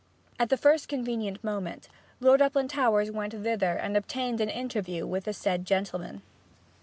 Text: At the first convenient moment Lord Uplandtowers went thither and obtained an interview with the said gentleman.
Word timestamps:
At 0.39 0.49
the 0.49 0.57
first 0.57 0.87
convenient 0.87 1.43
moment 1.43 1.87
Lord 2.19 2.41
Uplandtowers 2.41 3.11
went 3.11 3.33
thither 3.33 3.73
and 3.75 3.95
obtained 3.95 4.41
an 4.41 4.49
interview 4.49 5.05
with 5.05 5.25
the 5.25 5.33
said 5.33 5.63
gentleman. 5.63 6.23